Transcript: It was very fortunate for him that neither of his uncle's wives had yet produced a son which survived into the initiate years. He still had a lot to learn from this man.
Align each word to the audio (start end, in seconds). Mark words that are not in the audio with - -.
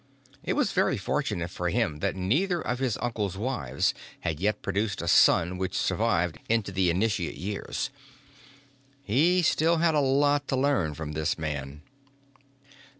It 0.43 0.53
was 0.53 0.71
very 0.71 0.97
fortunate 0.97 1.49
for 1.51 1.69
him 1.69 1.99
that 1.99 2.15
neither 2.15 2.59
of 2.59 2.79
his 2.79 2.97
uncle's 3.03 3.37
wives 3.37 3.93
had 4.21 4.39
yet 4.39 4.63
produced 4.63 4.99
a 4.99 5.07
son 5.07 5.59
which 5.59 5.77
survived 5.77 6.39
into 6.49 6.71
the 6.71 6.89
initiate 6.89 7.37
years. 7.37 7.91
He 9.03 9.43
still 9.43 9.77
had 9.77 9.93
a 9.93 9.99
lot 9.99 10.47
to 10.47 10.55
learn 10.55 10.95
from 10.95 11.11
this 11.11 11.37
man. 11.37 11.83